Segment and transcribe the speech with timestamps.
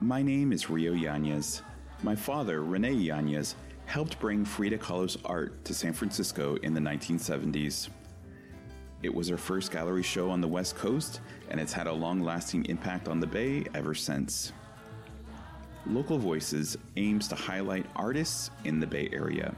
[0.00, 1.62] My name is Rio Yanez.
[2.04, 7.88] My father, Rene Yanez, helped bring Frida Kahlo's art to San Francisco in the 1970s.
[9.02, 11.20] It was her first gallery show on the West Coast,
[11.50, 14.52] and it's had a long lasting impact on the Bay ever since.
[15.84, 19.52] Local Voices aims to highlight artists in the Bay Area.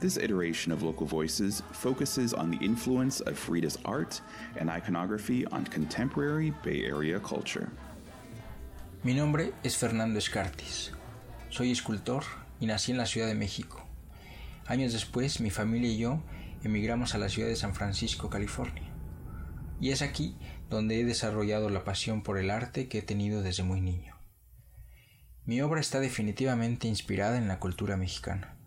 [0.00, 4.20] This iteration of Local Voices focuses on the influence of Frida's art
[4.56, 7.70] and iconography on contemporary Bay Area culture.
[9.02, 10.92] Mi nombre es Fernando Escartis.
[11.48, 12.22] Soy escultor
[12.60, 13.82] y nací en la Ciudad de México.
[14.66, 16.22] Años después, mi familia y yo
[16.64, 18.92] emigramos a la ciudad de San Francisco, California.
[19.80, 20.36] Y es aquí
[20.68, 24.18] donde he desarrollado la pasión por el arte que he tenido desde muy niño.
[25.46, 28.58] Mi obra está definitivamente inspirada en la cultura mexicana,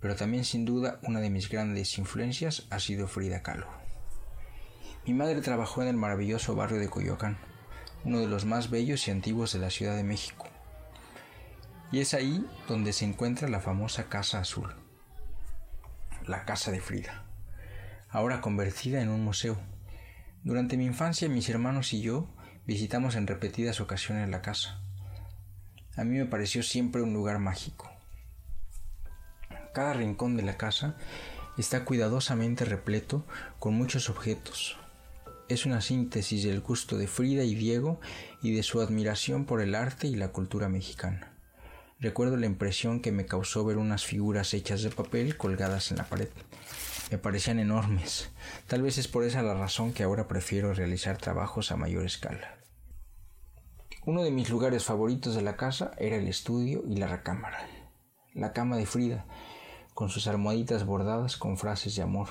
[0.00, 3.68] pero también sin duda una de mis grandes influencias ha sido Frida Kahlo.
[5.06, 7.38] Mi madre trabajó en el maravilloso barrio de Coyoacán,
[8.04, 10.46] uno de los más bellos y antiguos de la Ciudad de México.
[11.92, 14.74] Y es ahí donde se encuentra la famosa Casa Azul,
[16.26, 17.26] la Casa de Frida
[18.16, 19.58] ahora convertida en un museo.
[20.42, 22.26] Durante mi infancia mis hermanos y yo
[22.66, 24.80] visitamos en repetidas ocasiones la casa.
[25.96, 27.90] A mí me pareció siempre un lugar mágico.
[29.74, 30.96] Cada rincón de la casa
[31.58, 33.26] está cuidadosamente repleto
[33.58, 34.78] con muchos objetos.
[35.48, 38.00] Es una síntesis del gusto de Frida y Diego
[38.42, 41.32] y de su admiración por el arte y la cultura mexicana.
[42.00, 46.04] Recuerdo la impresión que me causó ver unas figuras hechas de papel colgadas en la
[46.04, 46.28] pared
[47.10, 48.30] me parecían enormes.
[48.66, 52.56] Tal vez es por esa la razón que ahora prefiero realizar trabajos a mayor escala.
[54.04, 57.68] Uno de mis lugares favoritos de la casa era el estudio y la recámara.
[58.34, 59.24] La cama de Frida,
[59.94, 62.28] con sus almohaditas bordadas con frases de amor,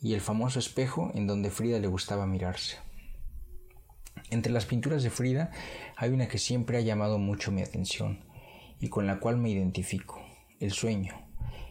[0.00, 2.76] y el famoso espejo en donde Frida le gustaba mirarse.
[4.30, 5.50] Entre las pinturas de Frida
[5.96, 8.24] hay una que siempre ha llamado mucho mi atención
[8.80, 10.20] y con la cual me identifico,
[10.60, 11.14] el sueño.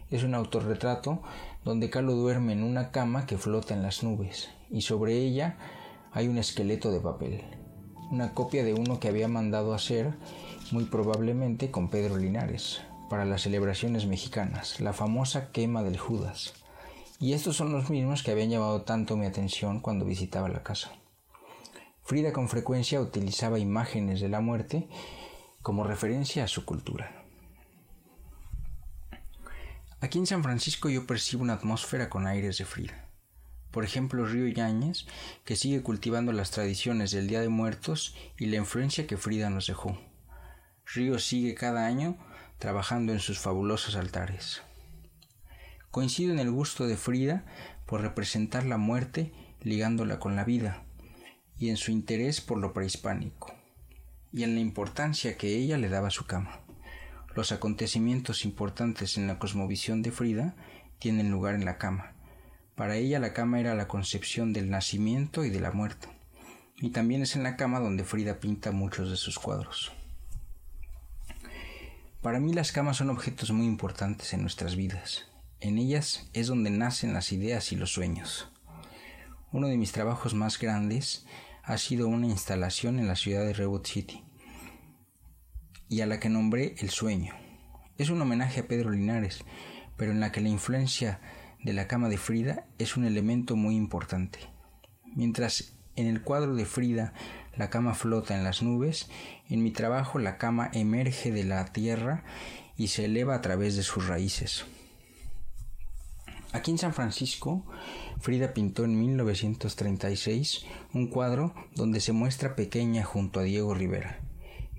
[0.09, 1.21] Es un autorretrato
[1.63, 5.57] donde Carlo duerme en una cama que flota en las nubes y sobre ella
[6.11, 7.43] hay un esqueleto de papel,
[8.11, 10.13] una copia de uno que había mandado hacer
[10.71, 16.64] muy probablemente con Pedro Linares para las celebraciones mexicanas, la famosa quema del Judas.
[17.19, 20.91] Y estos son los mismos que habían llamado tanto mi atención cuando visitaba la casa.
[22.03, 24.87] Frida con frecuencia utilizaba imágenes de la muerte
[25.61, 27.23] como referencia a su cultura.
[30.01, 33.09] Aquí en San Francisco yo percibo una atmósfera con aires de Frida.
[33.71, 35.05] Por ejemplo, Río Yáñez,
[35.43, 39.67] que sigue cultivando las tradiciones del Día de Muertos y la influencia que Frida nos
[39.67, 39.97] dejó.
[40.93, 42.17] Río sigue cada año
[42.59, 44.61] trabajando en sus fabulosos altares.
[45.95, 47.45] Coincido en el gusto de Frida
[47.85, 50.83] por representar la muerte ligándola con la vida,
[51.57, 53.53] y en su interés por lo prehispánico,
[54.33, 56.59] y en la importancia que ella le daba a su cama.
[57.33, 60.53] Los acontecimientos importantes en la cosmovisión de Frida
[60.99, 62.11] tienen lugar en la cama.
[62.75, 66.09] Para ella la cama era la concepción del nacimiento y de la muerte.
[66.75, 69.93] Y también es en la cama donde Frida pinta muchos de sus cuadros.
[72.21, 75.29] Para mí las camas son objetos muy importantes en nuestras vidas.
[75.61, 78.51] En ellas es donde nacen las ideas y los sueños.
[79.51, 81.25] Uno de mis trabajos más grandes
[81.63, 84.23] ha sido una instalación en la ciudad de Redwood City
[85.87, 87.33] y a la que nombré El Sueño.
[87.97, 89.43] Es un homenaje a Pedro Linares,
[89.97, 91.21] pero en la que la influencia
[91.63, 94.39] de la cama de Frida es un elemento muy importante.
[95.15, 97.13] Mientras en el cuadro de Frida
[97.55, 99.09] la cama flota en las nubes,
[99.49, 102.23] en mi trabajo la cama emerge de la tierra
[102.75, 104.65] y se eleva a través de sus raíces.
[106.51, 107.65] Aquí en San Francisco,
[108.19, 114.21] Frida pintó en 1936 un cuadro donde se muestra pequeña junto a Diego Rivera.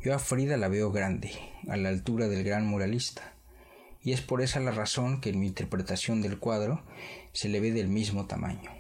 [0.02, 1.32] Yo a Frida la veo grande,
[1.68, 3.34] a la altura del gran muralista,
[4.02, 6.82] y es por esa la razón que en mi interpretación del cuadro
[7.32, 8.70] se le ve del mismo tamaño.